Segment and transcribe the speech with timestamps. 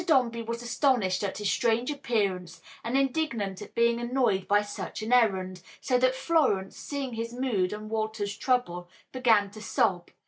[0.07, 5.13] Dombey was astonished at his strange appearance and indignant at being annoyed by such an
[5.13, 10.09] errand, so that Florence, seeing his mood and Walter's trouble, began to sob.